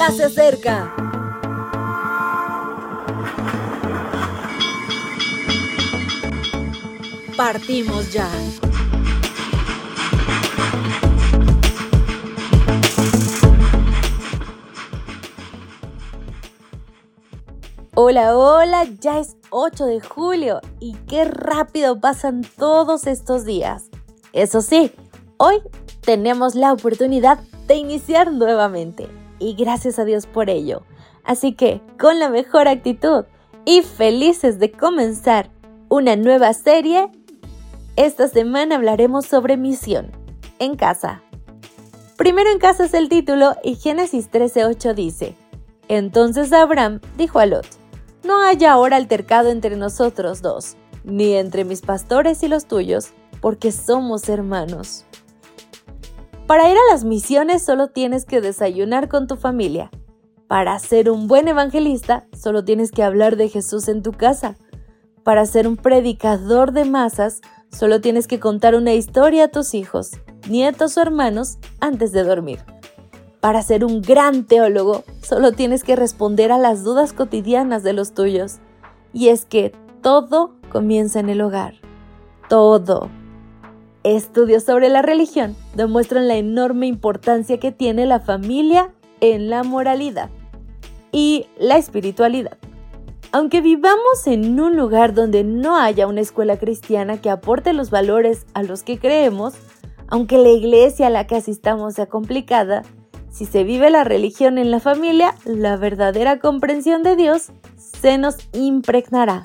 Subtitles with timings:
[0.00, 0.94] ya se acerca.
[7.36, 8.26] Partimos ya.
[17.94, 23.90] Hola, hola, ya es 8 de julio y qué rápido pasan todos estos días.
[24.32, 24.92] Eso sí,
[25.36, 25.60] hoy
[26.00, 30.82] tenemos la oportunidad de iniciar nuevamente y gracias a Dios por ello.
[31.24, 33.24] Así que, con la mejor actitud
[33.64, 35.50] y felices de comenzar
[35.88, 37.10] una nueva serie,
[37.96, 40.12] esta semana hablaremos sobre misión
[40.60, 41.22] en casa.
[42.16, 45.34] Primero en casa es el título y Génesis 13:8 dice,
[45.88, 47.66] Entonces Abraham dijo a Lot,
[48.22, 53.72] no haya ahora altercado entre nosotros dos, ni entre mis pastores y los tuyos, porque
[53.72, 55.06] somos hermanos.
[56.50, 59.88] Para ir a las misiones solo tienes que desayunar con tu familia.
[60.48, 64.56] Para ser un buen evangelista solo tienes que hablar de Jesús en tu casa.
[65.22, 67.40] Para ser un predicador de masas
[67.70, 70.10] solo tienes que contar una historia a tus hijos,
[70.48, 72.58] nietos o hermanos antes de dormir.
[73.38, 78.12] Para ser un gran teólogo, solo tienes que responder a las dudas cotidianas de los
[78.12, 78.58] tuyos.
[79.12, 81.74] Y es que todo comienza en el hogar.
[82.48, 83.08] Todo.
[84.02, 90.30] Estudios sobre la religión demuestran la enorme importancia que tiene la familia en la moralidad
[91.12, 92.56] y la espiritualidad.
[93.30, 98.46] Aunque vivamos en un lugar donde no haya una escuela cristiana que aporte los valores
[98.54, 99.54] a los que creemos,
[100.08, 102.82] aunque la iglesia a la que asistamos sea complicada,
[103.30, 108.36] si se vive la religión en la familia, la verdadera comprensión de Dios se nos
[108.52, 109.42] impregnará.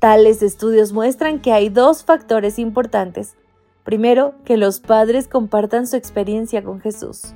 [0.00, 3.36] Tales estudios muestran que hay dos factores importantes.
[3.84, 7.34] Primero, que los padres compartan su experiencia con Jesús.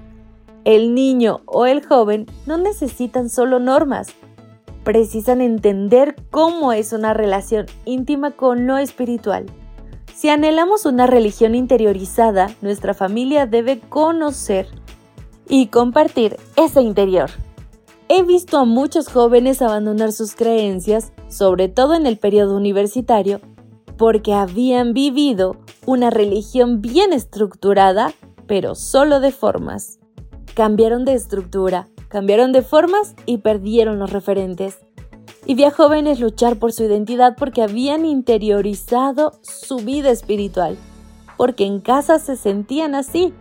[0.65, 4.09] El niño o el joven no necesitan solo normas,
[4.85, 9.47] precisan entender cómo es una relación íntima con lo espiritual.
[10.15, 14.69] Si anhelamos una religión interiorizada, nuestra familia debe conocer
[15.49, 17.31] y compartir ese interior.
[18.09, 23.41] He visto a muchos jóvenes abandonar sus creencias, sobre todo en el periodo universitario,
[23.97, 25.57] porque habían vivido
[25.87, 28.13] una religión bien estructurada,
[28.47, 29.99] pero solo de formas.
[30.55, 34.79] Cambiaron de estructura, cambiaron de formas y perdieron los referentes.
[35.47, 40.77] Y vi a jóvenes luchar por su identidad porque habían interiorizado su vida espiritual,
[41.37, 43.35] porque en casa se sentían así,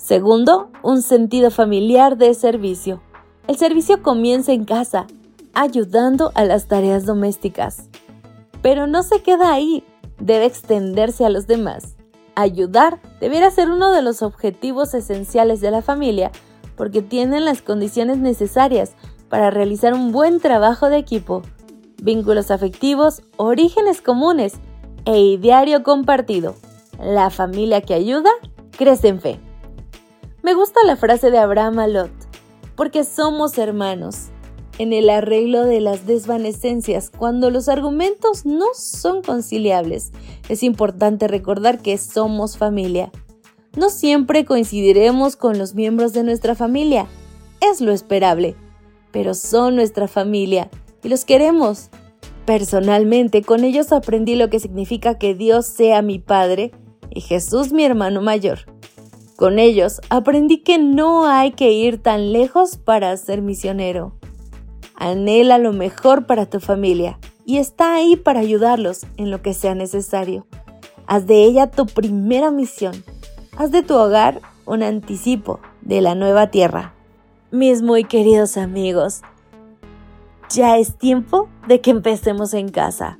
[0.00, 3.02] Segundo, un sentido familiar de servicio.
[3.46, 5.06] El servicio comienza en casa,
[5.52, 7.90] ayudando a las tareas domésticas.
[8.62, 9.84] Pero no se queda ahí,
[10.18, 11.96] debe extenderse a los demás.
[12.34, 16.30] Ayudar debiera ser uno de los objetivos esenciales de la familia
[16.76, 18.92] porque tienen las condiciones necesarias
[19.28, 21.42] para realizar un buen trabajo de equipo,
[22.02, 24.54] vínculos afectivos, orígenes comunes
[25.04, 26.54] e ideario compartido.
[26.98, 28.30] La familia que ayuda
[28.76, 29.40] crece en fe.
[30.42, 32.10] Me gusta la frase de Abraham a Lot,
[32.76, 34.30] porque somos hermanos.
[34.80, 40.10] En el arreglo de las desvanecencias, cuando los argumentos no son conciliables,
[40.48, 43.12] es importante recordar que somos familia.
[43.76, 47.08] No siempre coincidiremos con los miembros de nuestra familia,
[47.60, 48.56] es lo esperable,
[49.12, 50.70] pero son nuestra familia
[51.04, 51.90] y los queremos.
[52.46, 56.72] Personalmente, con ellos aprendí lo que significa que Dios sea mi Padre
[57.10, 58.60] y Jesús mi hermano mayor.
[59.36, 64.18] Con ellos aprendí que no hay que ir tan lejos para ser misionero.
[65.00, 69.74] Anhela lo mejor para tu familia y está ahí para ayudarlos en lo que sea
[69.74, 70.46] necesario.
[71.06, 73.02] Haz de ella tu primera misión.
[73.56, 76.92] Haz de tu hogar un anticipo de la nueva tierra.
[77.50, 79.22] Mis muy queridos amigos,
[80.50, 83.18] ya es tiempo de que empecemos en casa.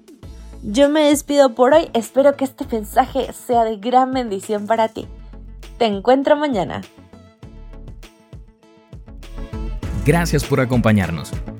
[0.62, 5.08] Yo me despido por hoy, espero que este mensaje sea de gran bendición para ti.
[5.78, 6.82] Te encuentro mañana.
[10.04, 11.32] Gracias por acompañarnos.